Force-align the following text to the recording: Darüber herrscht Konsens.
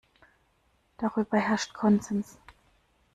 Darüber 0.97 1.37
herrscht 1.37 1.75
Konsens. 1.75 2.39